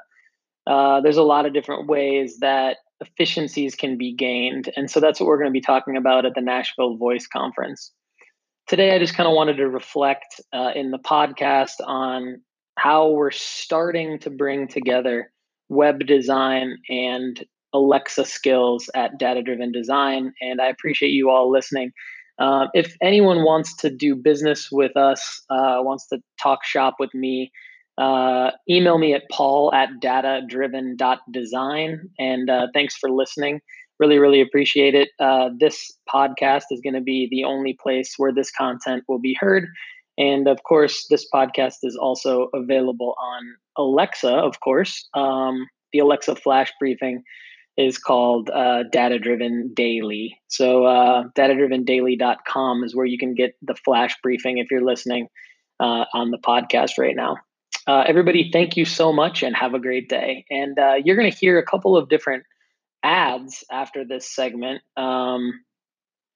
Uh, 0.67 0.99
there's 0.99 1.17
a 1.17 1.23
lot 1.23 1.45
of 1.45 1.53
different 1.53 1.87
ways 1.87 2.39
that 2.39 2.77
efficiencies 3.05 3.75
can 3.75 3.97
be 3.97 4.13
gained. 4.13 4.71
And 4.75 4.89
so 4.89 4.99
that's 4.99 5.19
what 5.19 5.27
we're 5.27 5.37
going 5.37 5.49
to 5.49 5.51
be 5.51 5.61
talking 5.61 5.97
about 5.97 6.25
at 6.25 6.33
the 6.35 6.41
Nashville 6.41 6.97
Voice 6.97 7.27
Conference. 7.27 7.91
Today, 8.67 8.95
I 8.95 8.99
just 8.99 9.15
kind 9.15 9.27
of 9.27 9.35
wanted 9.35 9.57
to 9.57 9.67
reflect 9.67 10.39
uh, 10.53 10.71
in 10.75 10.91
the 10.91 10.99
podcast 10.99 11.73
on 11.85 12.41
how 12.77 13.09
we're 13.11 13.31
starting 13.31 14.19
to 14.19 14.29
bring 14.29 14.67
together 14.67 15.31
web 15.69 16.05
design 16.05 16.77
and 16.89 17.43
Alexa 17.73 18.25
skills 18.25 18.89
at 18.95 19.17
Data 19.17 19.41
Driven 19.41 19.71
Design. 19.71 20.33
And 20.41 20.61
I 20.61 20.67
appreciate 20.67 21.09
you 21.09 21.29
all 21.29 21.51
listening. 21.51 21.91
Uh, 22.39 22.67
if 22.73 22.95
anyone 23.01 23.43
wants 23.43 23.75
to 23.77 23.89
do 23.89 24.15
business 24.15 24.69
with 24.71 24.95
us, 24.97 25.41
uh, 25.49 25.77
wants 25.79 26.07
to 26.07 26.19
talk 26.41 26.63
shop 26.63 26.95
with 26.99 27.13
me, 27.13 27.51
uh, 27.97 28.51
email 28.69 28.97
me 28.97 29.13
at 29.13 29.23
paul 29.31 29.73
at 29.73 29.89
datadriven.design. 30.01 32.09
And 32.19 32.49
uh, 32.49 32.67
thanks 32.73 32.95
for 32.95 33.09
listening. 33.09 33.61
Really, 33.99 34.17
really 34.17 34.41
appreciate 34.41 34.95
it. 34.95 35.09
Uh, 35.19 35.49
this 35.59 35.91
podcast 36.11 36.63
is 36.71 36.81
going 36.81 36.95
to 36.95 37.01
be 37.01 37.27
the 37.29 37.43
only 37.43 37.77
place 37.81 38.15
where 38.17 38.33
this 38.33 38.51
content 38.51 39.03
will 39.07 39.19
be 39.19 39.37
heard. 39.39 39.67
And 40.17 40.47
of 40.47 40.63
course, 40.63 41.05
this 41.09 41.27
podcast 41.33 41.77
is 41.83 41.95
also 41.95 42.49
available 42.53 43.15
on 43.21 43.55
Alexa, 43.77 44.31
of 44.31 44.59
course. 44.59 45.07
Um, 45.13 45.67
the 45.91 45.99
Alexa 45.99 46.35
Flash 46.35 46.71
Briefing 46.79 47.23
is 47.77 47.97
called 47.97 48.49
uh, 48.49 48.83
Data 48.91 49.17
Driven 49.17 49.71
Daily. 49.73 50.37
So, 50.47 50.85
uh, 50.85 51.23
datadrivendaily.com 51.35 52.83
is 52.83 52.95
where 52.95 53.05
you 53.05 53.17
can 53.17 53.33
get 53.33 53.55
the 53.61 53.75
flash 53.75 54.15
briefing 54.21 54.59
if 54.59 54.69
you're 54.69 54.85
listening 54.85 55.27
uh, 55.79 56.05
on 56.13 56.29
the 56.29 56.37
podcast 56.37 56.99
right 56.99 57.15
now. 57.15 57.37
Uh, 57.85 58.03
everybody, 58.07 58.49
thank 58.51 58.77
you 58.77 58.85
so 58.85 59.11
much 59.11 59.43
and 59.43 59.55
have 59.55 59.73
a 59.73 59.79
great 59.79 60.07
day. 60.07 60.45
And 60.49 60.77
uh, 60.79 60.93
you're 61.03 61.17
going 61.17 61.31
to 61.31 61.37
hear 61.37 61.57
a 61.57 61.65
couple 61.65 61.97
of 61.97 62.07
different 62.07 62.43
ads 63.03 63.63
after 63.69 64.05
this 64.05 64.33
segment. 64.33 64.81
Um, 64.95 65.51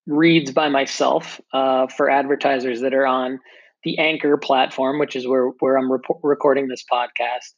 reads 0.07 0.51
by 0.51 0.69
myself 0.69 1.39
uh, 1.53 1.87
for 1.87 2.09
advertisers 2.09 2.81
that 2.81 2.93
are 2.93 3.05
on 3.05 3.39
the 3.83 3.99
Anchor 3.99 4.37
platform, 4.37 4.99
which 4.99 5.15
is 5.15 5.27
where, 5.27 5.49
where 5.59 5.77
I'm 5.77 5.91
rep- 5.91 6.01
recording 6.23 6.67
this 6.67 6.83
podcast. 6.91 7.53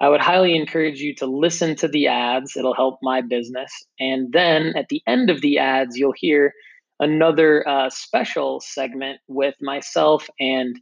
I 0.00 0.08
would 0.08 0.20
highly 0.20 0.56
encourage 0.56 1.00
you 1.00 1.14
to 1.16 1.26
listen 1.26 1.76
to 1.76 1.88
the 1.88 2.06
ads. 2.06 2.56
It'll 2.56 2.74
help 2.74 2.98
my 3.02 3.20
business. 3.20 3.70
And 3.98 4.32
then 4.32 4.72
at 4.76 4.88
the 4.88 5.02
end 5.06 5.28
of 5.28 5.42
the 5.42 5.58
ads, 5.58 5.96
you'll 5.96 6.14
hear 6.16 6.54
another 6.98 7.66
uh, 7.68 7.90
special 7.90 8.60
segment 8.60 9.20
with 9.28 9.54
myself 9.60 10.28
and 10.38 10.78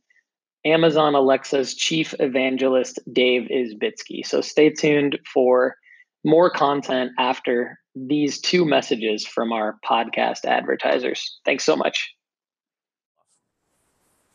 Amazon 0.73 1.15
Alexa's 1.15 1.75
chief 1.75 2.15
evangelist, 2.19 2.99
Dave 3.13 3.49
Isbitski. 3.51 4.25
So 4.25 4.41
stay 4.41 4.71
tuned 4.71 5.19
for 5.33 5.77
more 6.25 6.51
content 6.51 7.13
after 7.19 7.79
these 7.95 8.41
two 8.41 8.65
messages 8.65 9.27
from 9.27 9.53
our 9.53 9.79
podcast 9.85 10.45
advertisers. 10.45 11.41
Thanks 11.45 11.65
so 11.65 11.77
much. 11.77 12.15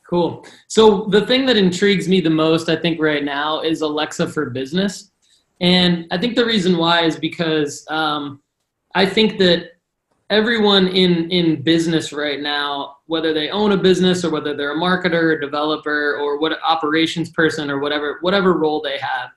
Cool. 0.09 0.45
So 0.67 1.05
the 1.05 1.25
thing 1.25 1.45
that 1.47 1.57
intrigues 1.57 2.07
me 2.07 2.21
the 2.21 2.29
most, 2.29 2.69
I 2.69 2.75
think, 2.75 2.99
right 2.99 3.23
now 3.23 3.61
is 3.61 3.81
Alexa 3.81 4.27
for 4.27 4.49
Business, 4.49 5.11
and 5.61 6.05
I 6.11 6.17
think 6.17 6.35
the 6.35 6.45
reason 6.45 6.77
why 6.77 7.03
is 7.03 7.17
because 7.17 7.85
um, 7.89 8.41
I 8.95 9.05
think 9.05 9.39
that 9.39 9.72
everyone 10.33 10.87
in 10.87 11.29
in 11.31 11.61
business 11.61 12.11
right 12.11 12.41
now, 12.41 12.97
whether 13.05 13.33
they 13.33 13.49
own 13.49 13.71
a 13.71 13.77
business 13.77 14.25
or 14.25 14.31
whether 14.31 14.55
they're 14.55 14.73
a 14.73 14.79
marketer, 14.79 15.35
or 15.35 15.39
developer, 15.39 16.17
or 16.17 16.39
what 16.39 16.59
operations 16.63 17.29
person 17.29 17.69
or 17.69 17.79
whatever 17.79 18.17
whatever 18.21 18.53
role 18.53 18.81
they 18.81 18.97
have, 18.97 19.29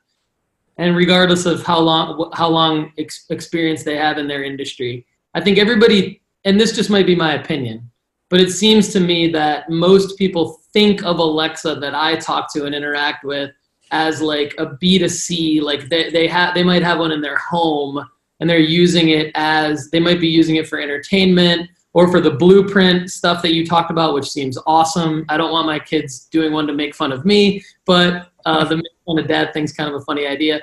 and 0.79 0.97
regardless 0.97 1.47
of 1.47 1.63
how 1.63 1.79
long 1.79 2.31
how 2.35 2.49
long 2.49 2.93
ex- 2.99 3.27
experience 3.31 3.83
they 3.85 3.97
have 3.97 4.19
in 4.19 4.27
their 4.27 4.43
industry, 4.43 5.07
I 5.35 5.41
think 5.41 5.59
everybody, 5.59 6.23
and 6.45 6.59
this 6.59 6.75
just 6.75 6.91
might 6.91 7.07
be 7.07 7.15
my 7.15 7.35
opinion, 7.35 7.91
but 8.31 8.41
it 8.41 8.51
seems 8.51 8.89
to 8.95 9.01
me 9.01 9.29
that 9.33 9.69
most 9.69 10.17
people 10.17 10.61
think 10.73 11.05
of 11.05 11.19
Alexa 11.19 11.77
that 11.77 11.95
I 11.95 12.17
talk 12.17 12.53
to 12.55 12.65
and 12.65 12.75
interact 12.75 13.25
with 13.25 13.51
as 13.93 14.21
like 14.21 14.55
a 14.59 14.67
B2C, 14.67 15.63
like 15.63 15.89
they, 15.89 16.11
they 16.11 16.27
have 16.27 16.55
they 16.55 16.65
might 16.65 16.83
have 16.83 16.99
one 16.99 17.13
in 17.13 17.21
their 17.21 17.39
home 17.39 18.05
and 18.41 18.49
they're 18.49 18.59
using 18.59 19.11
it 19.11 19.31
as 19.35 19.91
they 19.91 20.01
might 20.01 20.21
be 20.21 20.29
using 20.29 20.57
it 20.57 20.69
for 20.69 20.81
entertainment 20.81 21.71
or 21.95 22.11
for 22.11 22.21
the 22.21 22.31
blueprint 22.31 23.11
stuff 23.11 23.41
that 23.41 23.55
you 23.55 23.65
talked 23.67 23.91
about, 23.91 24.13
which 24.13 24.29
seems 24.29 24.59
awesome. 24.67 25.25
I 25.31 25.39
don't 25.39 25.51
want 25.51 25.67
my 25.67 25.79
kids 25.79 26.27
doing 26.27 26.53
one 26.53 26.67
to 26.67 26.75
make 26.75 26.95
fun 26.95 27.11
of 27.11 27.25
me, 27.25 27.65
but 27.87 28.31
uh, 28.45 28.65
the 28.65 28.77
make 28.77 28.85
fun 29.07 29.19
of 29.19 29.27
dad 29.27 29.55
thing's 29.55 29.73
kind 29.73 29.89
of 29.89 30.03
a 30.03 30.05
funny 30.05 30.27
idea. 30.27 30.61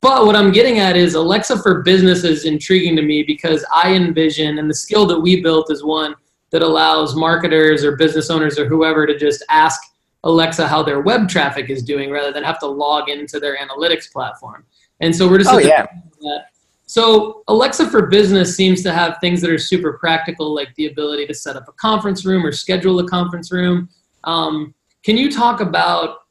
But 0.00 0.24
what 0.24 0.34
I'm 0.34 0.50
getting 0.50 0.78
at 0.78 0.96
is 0.96 1.14
Alexa 1.14 1.58
for 1.58 1.82
business 1.82 2.24
is 2.24 2.46
intriguing 2.46 2.96
to 2.96 3.02
me 3.02 3.22
because 3.22 3.62
I 3.70 3.92
envision, 3.92 4.58
and 4.58 4.70
the 4.70 4.74
skill 4.74 5.04
that 5.06 5.20
we 5.20 5.42
built 5.42 5.70
is 5.70 5.84
one 5.84 6.14
that 6.48 6.62
allows 6.62 7.14
marketers 7.14 7.84
or 7.84 7.96
business 7.96 8.30
owners 8.30 8.58
or 8.58 8.66
whoever 8.66 9.06
to 9.06 9.18
just 9.18 9.44
ask 9.50 9.78
Alexa 10.24 10.66
how 10.66 10.82
their 10.82 11.00
web 11.00 11.28
traffic 11.28 11.68
is 11.68 11.82
doing 11.82 12.10
rather 12.10 12.32
than 12.32 12.42
have 12.42 12.58
to 12.60 12.66
log 12.66 13.08
into 13.10 13.38
their 13.38 13.58
analytics 13.58 14.10
platform. 14.10 14.64
And 15.00 15.14
so 15.14 15.28
we're 15.28 15.38
just 15.38 15.50
oh, 15.50 15.58
yeah. 15.58 15.86
So 16.90 17.44
Alexa 17.46 17.88
for 17.88 18.06
Business 18.06 18.56
seems 18.56 18.82
to 18.82 18.92
have 18.92 19.18
things 19.20 19.40
that 19.42 19.50
are 19.52 19.58
super 19.58 19.92
practical, 19.92 20.52
like 20.52 20.74
the 20.74 20.86
ability 20.86 21.24
to 21.28 21.34
set 21.34 21.54
up 21.54 21.68
a 21.68 21.72
conference 21.74 22.26
room 22.26 22.44
or 22.44 22.50
schedule 22.50 22.98
a 22.98 23.06
conference 23.06 23.52
room. 23.52 23.88
Um, 24.24 24.74
can 25.04 25.16
you 25.16 25.30
talk 25.30 25.60
about, 25.60 26.22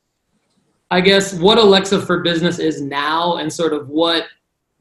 I 0.92 1.00
guess, 1.00 1.34
what 1.34 1.58
Alexa 1.58 2.02
for 2.02 2.20
Business 2.24 2.60
is 2.60 2.82
now, 2.82 3.38
and 3.38 3.52
sort 3.52 3.72
of 3.72 3.88
what 3.88 4.26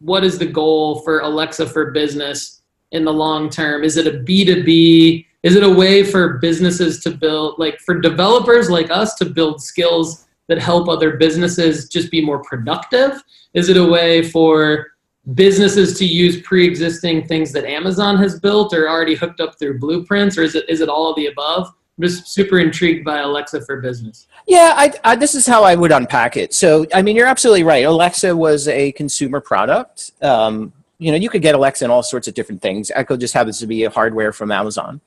what 0.00 0.24
is 0.24 0.36
the 0.36 0.46
goal 0.46 0.98
for 1.02 1.20
Alexa 1.20 1.68
for 1.68 1.92
Business 1.92 2.62
in 2.90 3.04
the 3.04 3.12
long 3.12 3.48
term? 3.48 3.84
Is 3.84 3.96
it 3.96 4.08
a 4.08 4.18
B 4.18 4.44
two 4.44 4.64
B? 4.64 5.26
is 5.44 5.54
it 5.54 5.62
a 5.62 5.70
way 5.70 6.02
for 6.02 6.38
businesses 6.38 6.98
to 6.98 7.12
build 7.12 7.56
like 7.58 7.78
for 7.78 8.00
developers 8.00 8.68
like 8.68 8.90
us 8.90 9.14
to 9.14 9.24
build 9.24 9.62
skills 9.62 10.26
that 10.48 10.58
help 10.58 10.88
other 10.88 11.16
businesses 11.16 11.88
just 11.88 12.10
be 12.10 12.20
more 12.20 12.42
productive 12.42 13.22
is 13.54 13.68
it 13.68 13.76
a 13.76 13.86
way 13.86 14.20
for 14.20 14.88
businesses 15.34 15.98
to 15.98 16.06
use 16.06 16.40
pre-existing 16.42 17.26
things 17.26 17.52
that 17.52 17.64
amazon 17.64 18.16
has 18.16 18.40
built 18.40 18.72
or 18.72 18.88
already 18.88 19.14
hooked 19.14 19.40
up 19.40 19.58
through 19.58 19.78
blueprints 19.78 20.38
or 20.38 20.42
is 20.42 20.54
it 20.54 20.64
is 20.68 20.80
it 20.80 20.88
all 20.88 21.10
of 21.10 21.16
the 21.16 21.26
above? 21.26 21.66
I'm 21.66 22.04
just 22.04 22.28
super 22.28 22.60
intrigued 22.60 23.04
by 23.04 23.18
alexa 23.18 23.60
for 23.66 23.80
business. 23.80 24.26
Yeah 24.46 24.72
I, 24.76 24.92
I, 25.04 25.16
this 25.16 25.34
is 25.34 25.46
how 25.46 25.64
i 25.64 25.74
would 25.74 25.92
unpack 25.92 26.36
it. 26.36 26.54
So 26.54 26.86
i 26.94 27.02
mean 27.02 27.16
you're 27.16 27.26
absolutely 27.26 27.64
right. 27.64 27.84
Alexa 27.84 28.34
was 28.34 28.68
a 28.68 28.92
consumer 28.92 29.40
product. 29.40 30.12
Um, 30.22 30.72
you 30.98 31.12
know, 31.12 31.16
you 31.16 31.30
could 31.30 31.42
get 31.42 31.54
Alexa 31.54 31.84
in 31.84 31.90
all 31.90 32.02
sorts 32.02 32.28
of 32.28 32.34
different 32.34 32.60
things. 32.60 32.90
Echo 32.94 33.16
just 33.16 33.32
happens 33.32 33.58
to 33.60 33.66
be 33.66 33.84
a 33.84 33.90
hardware 33.90 34.32
from 34.32 34.50
Amazon 34.50 35.00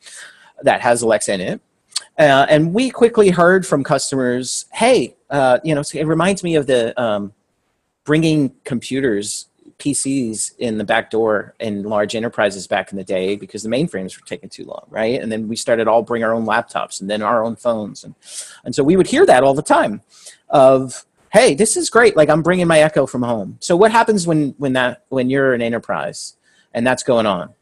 that 0.63 0.81
has 0.81 1.01
Alexa 1.01 1.33
in 1.33 1.41
it. 1.41 1.61
Uh, 2.17 2.45
and 2.49 2.73
we 2.73 2.89
quickly 2.89 3.29
heard 3.29 3.65
from 3.65 3.83
customers, 3.83 4.65
hey, 4.71 5.15
uh, 5.29 5.59
you 5.63 5.75
know, 5.75 5.83
it 5.93 6.07
reminds 6.07 6.43
me 6.43 6.55
of 6.55 6.67
the 6.67 6.99
um, 7.01 7.33
bringing 8.03 8.53
computers, 8.63 9.47
PCs 9.81 10.57
in 10.59 10.77
the 10.77 10.83
back 10.83 11.09
door 11.09 11.55
in 11.59 11.83
large 11.83 12.15
enterprises 12.15 12.67
back 12.67 12.91
in 12.91 12.97
the 12.97 13.03
day 13.03 13.35
because 13.35 13.63
the 13.63 13.69
mainframes 13.69 14.17
were 14.17 14.25
taking 14.25 14.49
too 14.49 14.63
long, 14.65 14.85
right? 14.89 15.21
And 15.21 15.31
then 15.31 15.47
we 15.47 15.55
started 15.55 15.87
all 15.87 16.03
bring 16.03 16.23
our 16.23 16.33
own 16.33 16.45
laptops 16.45 17.01
and 17.01 17.09
then 17.09 17.21
our 17.21 17.43
own 17.43 17.55
phones, 17.55 18.03
and 18.03 18.15
and 18.63 18.73
so 18.73 18.83
we 18.83 18.95
would 18.95 19.07
hear 19.07 19.25
that 19.25 19.43
all 19.43 19.53
the 19.53 19.61
time, 19.61 20.01
of 20.49 21.05
hey, 21.33 21.55
this 21.55 21.75
is 21.75 21.89
great. 21.89 22.15
Like 22.15 22.29
I'm 22.29 22.43
bringing 22.43 22.67
my 22.67 22.79
Echo 22.79 23.05
from 23.05 23.23
home. 23.23 23.57
So 23.59 23.75
what 23.75 23.91
happens 23.91 24.27
when 24.27 24.53
when 24.57 24.73
that 24.73 25.03
when 25.09 25.29
you're 25.29 25.53
an 25.53 25.61
enterprise 25.61 26.35
and 26.73 26.85
that's 26.85 27.03
going 27.03 27.25
on? 27.25 27.53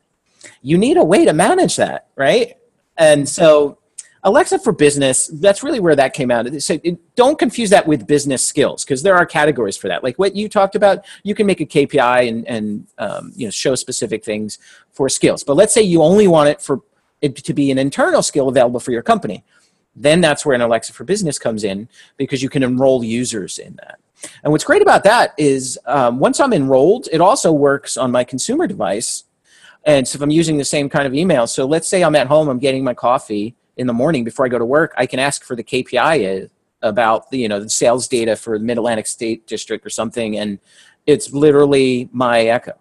You 0.61 0.77
need 0.77 0.97
a 0.97 1.03
way 1.03 1.25
to 1.25 1.33
manage 1.33 1.77
that, 1.77 2.07
right? 2.15 2.55
And 2.97 3.27
so 3.27 3.78
Alexa 4.23 4.59
for 4.59 4.73
business, 4.73 5.27
that's 5.27 5.63
really 5.63 5.79
where 5.79 5.95
that 5.95 6.13
came 6.13 6.29
out. 6.29 6.61
So 6.61 6.77
don't 7.15 7.39
confuse 7.39 7.69
that 7.69 7.87
with 7.87 8.05
business 8.05 8.45
skills 8.45 8.83
because 8.83 9.01
there 9.01 9.15
are 9.15 9.25
categories 9.25 9.77
for 9.77 9.87
that. 9.87 10.03
Like 10.03 10.19
what 10.19 10.35
you 10.35 10.49
talked 10.49 10.75
about, 10.75 11.05
you 11.23 11.33
can 11.33 11.47
make 11.47 11.61
a 11.61 11.65
KPI 11.65 12.27
and, 12.27 12.47
and 12.47 12.87
um, 12.97 13.31
you 13.35 13.47
know, 13.47 13.51
show 13.51 13.75
specific 13.75 14.23
things 14.25 14.59
for 14.91 15.07
skills. 15.07 15.43
But 15.43 15.55
let's 15.55 15.73
say 15.73 15.81
you 15.81 16.01
only 16.01 16.27
want 16.27 16.49
it 16.49 16.61
for 16.61 16.81
it 17.21 17.35
to 17.35 17.53
be 17.53 17.71
an 17.71 17.77
internal 17.77 18.21
skill 18.21 18.49
available 18.49 18.79
for 18.79 18.91
your 18.91 19.03
company 19.03 19.43
then 19.99 20.21
that's 20.21 20.45
where 20.45 20.55
an 20.55 20.61
Alexa 20.61 20.93
for 20.93 21.03
Business 21.03 21.37
comes 21.37 21.63
in 21.63 21.87
because 22.17 22.41
you 22.41 22.49
can 22.49 22.63
enroll 22.63 23.03
users 23.03 23.57
in 23.57 23.75
that. 23.75 23.99
And 24.43 24.51
what's 24.51 24.63
great 24.63 24.81
about 24.81 25.03
that 25.03 25.33
is 25.37 25.77
um, 25.85 26.19
once 26.19 26.39
I'm 26.39 26.53
enrolled, 26.53 27.07
it 27.11 27.21
also 27.21 27.51
works 27.51 27.97
on 27.97 28.11
my 28.11 28.23
consumer 28.23 28.65
device. 28.65 29.25
And 29.85 30.07
so 30.07 30.17
if 30.17 30.21
I'm 30.21 30.31
using 30.31 30.57
the 30.57 30.65
same 30.65 30.89
kind 30.89 31.05
of 31.05 31.13
email, 31.13 31.47
so 31.47 31.65
let's 31.65 31.87
say 31.87 32.03
I'm 32.03 32.15
at 32.15 32.27
home, 32.27 32.49
I'm 32.49 32.59
getting 32.59 32.83
my 32.83 32.93
coffee 32.93 33.55
in 33.79 33.87
the 33.87 33.93
morning 33.93 34.25
before 34.25 34.45
I 34.45 34.49
go 34.49 34.59
to 34.59 34.65
work, 34.65 34.93
I 34.97 35.05
can 35.05 35.19
ask 35.19 35.43
for 35.43 35.55
the 35.55 35.63
KPI 35.63 36.49
about 36.81 37.31
the 37.31 37.39
you 37.39 37.47
know 37.47 37.61
the 37.61 37.69
sales 37.69 38.07
data 38.07 38.35
for 38.35 38.59
the 38.59 38.63
Mid 38.63 38.77
Atlantic 38.77 39.07
State 39.07 39.47
District 39.47 39.85
or 39.85 39.89
something, 39.89 40.37
and 40.37 40.59
it's 41.07 41.31
literally 41.31 42.09
my 42.11 42.41
Echo 42.41 42.73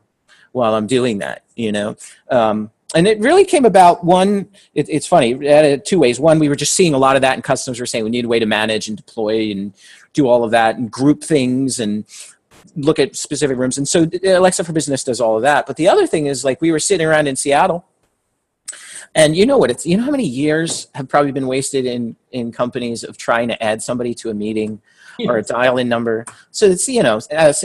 while 0.53 0.75
I'm 0.75 0.87
doing 0.87 1.19
that. 1.19 1.45
You 1.55 1.73
know. 1.73 1.97
Um, 2.31 2.71
and 2.95 3.07
it 3.07 3.21
really 3.21 3.45
came 3.45 3.65
about 3.67 4.03
one 4.03 4.49
it, 4.75 4.89
it's 4.89 5.07
funny 5.07 5.79
two 5.85 5.99
ways 5.99 6.19
one 6.19 6.39
we 6.39 6.49
were 6.49 6.57
just 6.57 6.73
seeing 6.73 6.95
a 6.95 6.99
lot 6.99 7.17
of 7.17 7.23
that 7.23 7.35
and 7.35 7.45
customers 7.45 7.79
were 7.79 7.85
saying 7.85 8.03
we 8.03 8.09
need 8.09 8.25
a 8.25 8.29
way 8.29 8.39
to 8.39 8.47
manage 8.47 8.89
and 8.89 8.97
deploy 8.97 9.51
and 9.51 9.75
do 10.15 10.27
all 10.27 10.43
of 10.43 10.53
that 10.53 10.77
and 10.77 10.91
group 10.91 11.23
things 11.23 11.81
and 11.81 12.07
look 12.77 12.99
at 12.99 13.15
specific 13.15 13.59
rooms 13.59 13.77
and 13.77 13.87
so 13.87 14.09
alexa 14.25 14.65
for 14.65 14.73
business 14.73 15.05
does 15.05 15.21
all 15.21 15.37
of 15.37 15.43
that 15.43 15.67
but 15.67 15.77
the 15.77 15.87
other 15.87 16.07
thing 16.07 16.29
is 16.29 16.47
like 16.47 16.63
we 16.63 16.73
were 16.73 16.79
sitting 16.79 17.07
around 17.07 17.27
in 17.27 17.37
seattle 17.37 17.85
and 19.19 19.37
you 19.37 19.47
know 19.47 19.59
what? 19.59 19.69
It's 19.69 19.85
you 19.85 19.97
know 19.97 20.05
how 20.05 20.13
many 20.13 20.27
years 20.27 20.87
have 20.95 21.09
probably 21.09 21.33
been 21.33 21.49
wasted 21.49 21.85
in 21.87 22.15
in 22.31 22.53
companies 22.53 23.03
of 23.03 23.19
trying 23.19 23.49
to 23.49 23.61
add 23.61 23.83
somebody 23.83 24.15
to 24.15 24.31
a 24.31 24.35
meeting 24.35 24.81
or 25.27 25.39
a 25.39 25.43
dial-in 25.43 25.89
number. 25.89 26.25
So 26.53 26.67
it's 26.67 26.89
you 26.89 27.03
know 27.03 27.19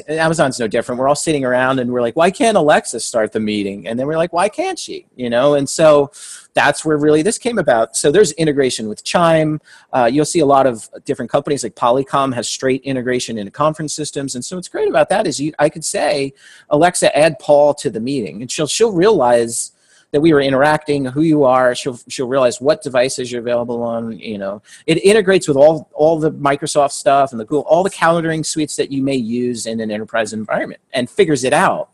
Amazon's 0.08 0.60
no 0.60 0.68
different. 0.68 0.98
We're 1.00 1.08
all 1.08 1.14
sitting 1.14 1.46
around 1.46 1.78
and 1.78 1.92
we're 1.92 2.02
like, 2.02 2.16
why 2.16 2.32
can't 2.32 2.58
Alexa 2.58 3.00
start 3.02 3.34
the 3.34 3.40
meeting? 3.40 3.88
And 3.88 4.00
then 4.00 4.08
we're 4.08 4.18
like, 4.18 4.34
why 4.34 4.50
can't 4.50 4.80
she? 4.80 5.06
You 5.16 5.30
know, 5.30 5.54
and 5.54 5.70
so 5.70 6.12
that's 6.56 6.84
where 6.84 6.98
really 6.98 7.22
this 7.22 7.38
came 7.38 7.60
about. 7.60 7.96
So 7.96 8.12
there's 8.12 8.32
integration 8.32 8.90
with 8.90 9.04
Chime. 9.04 9.62
Uh, 9.92 10.10
you'll 10.12 10.26
see 10.26 10.40
a 10.40 10.48
lot 10.48 10.66
of 10.66 10.90
different 11.06 11.30
companies 11.30 11.64
like 11.64 11.76
Polycom 11.76 12.34
has 12.34 12.50
straight 12.50 12.82
integration 12.82 13.38
into 13.38 13.52
conference 13.52 13.94
systems. 13.94 14.34
And 14.34 14.44
so 14.44 14.56
what's 14.56 14.70
great 14.70 14.90
about 14.90 15.10
that 15.10 15.28
is 15.28 15.40
you, 15.40 15.54
I 15.60 15.70
could 15.70 15.86
say, 15.86 16.34
Alexa, 16.72 17.16
add 17.16 17.38
Paul 17.38 17.76
to 17.76 17.92
the 17.92 18.00
meeting, 18.00 18.42
and 18.42 18.50
she'll 18.50 18.66
she'll 18.66 18.92
realize 18.92 19.73
that 20.14 20.22
we 20.22 20.32
were 20.32 20.40
interacting, 20.40 21.04
who 21.06 21.24
you 21.24 21.44
are. 21.44 21.74
She'll 21.74 22.00
she'll 22.08 22.28
realize 22.28 22.62
what 22.62 22.84
devices 22.84 23.32
you're 23.32 23.42
available 23.42 23.82
on. 23.82 24.18
You 24.20 24.38
know, 24.38 24.62
it 24.86 25.04
integrates 25.04 25.48
with 25.48 25.58
all 25.58 25.90
all 25.92 26.20
the 26.20 26.32
Microsoft 26.32 26.92
stuff 26.92 27.32
and 27.32 27.40
the 27.42 27.46
Google, 27.46 27.64
all 27.64 27.84
the 27.84 27.90
calendaring 27.90 28.46
suites 28.46 28.76
that 28.76 28.92
you 28.92 29.02
may 29.02 29.16
use 29.16 29.66
in 29.66 29.80
an 29.82 29.90
enterprise 29.90 30.32
environment, 30.32 30.80
and 30.94 31.10
figures 31.10 31.44
it 31.44 31.52
out. 31.52 31.90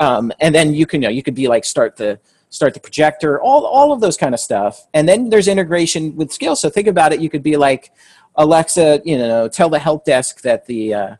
Um, 0.00 0.32
and 0.40 0.54
then 0.54 0.74
you 0.74 0.86
can 0.86 1.02
you 1.02 1.08
know 1.08 1.12
you 1.12 1.22
could 1.22 1.34
be 1.34 1.48
like 1.48 1.66
start 1.66 1.96
the 1.96 2.18
start 2.48 2.72
the 2.72 2.80
projector, 2.80 3.38
all 3.42 3.66
all 3.66 3.92
of 3.92 4.00
those 4.00 4.16
kind 4.16 4.34
of 4.34 4.40
stuff. 4.40 4.86
And 4.94 5.06
then 5.06 5.28
there's 5.28 5.46
integration 5.46 6.16
with 6.16 6.32
skills. 6.32 6.60
So 6.60 6.70
think 6.70 6.88
about 6.88 7.12
it. 7.12 7.20
You 7.20 7.28
could 7.28 7.42
be 7.42 7.58
like 7.58 7.92
Alexa, 8.36 9.02
you 9.04 9.18
know, 9.18 9.48
tell 9.48 9.68
the 9.68 9.78
help 9.78 10.06
desk 10.06 10.40
that 10.40 10.64
the 10.64 10.94
uh, 10.94 11.16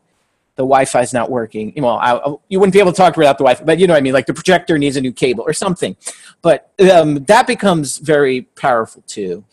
the 0.61 0.67
Wi-Fi 0.67 1.01
is 1.01 1.11
not 1.11 1.31
working. 1.31 1.73
Well, 1.75 1.97
I, 1.97 2.35
you 2.47 2.59
wouldn't 2.59 2.73
be 2.73 2.79
able 2.79 2.91
to 2.91 2.97
talk 2.97 3.17
without 3.17 3.39
the 3.39 3.43
Wi-Fi, 3.43 3.63
but 3.63 3.79
you 3.79 3.87
know 3.87 3.93
what 3.93 3.97
I 3.97 4.01
mean. 4.01 4.13
Like 4.13 4.27
the 4.27 4.33
projector 4.33 4.77
needs 4.77 4.95
a 4.95 5.01
new 5.01 5.11
cable 5.11 5.43
or 5.43 5.53
something. 5.53 5.95
But 6.43 6.71
um, 6.93 7.23
that 7.25 7.47
becomes 7.47 7.97
very 7.97 8.43
powerful 8.43 9.01
too. 9.07 9.43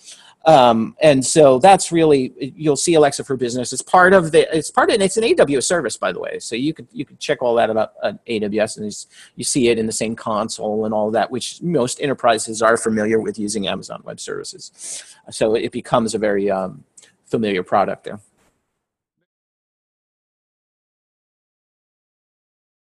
Um, 0.45 0.97
and 1.01 1.25
so 1.25 1.59
that's 1.59 1.91
really 1.93 2.35
you'll 2.57 2.77
see 2.77 2.95
Alexa 2.95 3.25
for 3.25 3.39
Business. 3.39 3.73
It's 3.73 3.81
part 3.81 4.13
of 4.13 4.33
the 4.33 4.55
it's 4.55 4.71
part 4.71 4.91
of 4.91 5.01
it's 5.01 5.17
an 5.17 5.25
AWS 5.25 5.65
service 5.65 5.97
by 5.97 6.13
the 6.13 6.21
way. 6.21 6.39
So 6.41 6.57
you 6.57 6.75
could 6.75 6.89
you 6.93 7.07
could 7.07 7.19
check 7.19 7.43
all 7.43 7.55
that 7.55 7.71
about 7.71 7.95
uh, 8.03 8.13
AWS 8.29 8.77
and 8.77 9.07
you 9.37 9.45
see 9.45 9.69
it 9.69 9.79
in 9.79 9.87
the 9.87 9.93
same 9.93 10.15
console 10.15 10.85
and 10.85 10.93
all 10.93 11.11
that, 11.11 11.31
which 11.31 11.63
most 11.63 12.03
enterprises 12.03 12.61
are 12.61 12.77
familiar 12.77 13.19
with 13.19 13.39
using 13.39 13.67
Amazon 13.67 14.03
Web 14.05 14.21
Services. 14.21 15.03
So 15.31 15.55
it 15.55 15.73
becomes 15.73 16.15
a 16.15 16.19
very 16.19 16.51
um, 16.51 16.85
familiar 17.27 17.63
product 17.63 18.05
there. 18.05 18.21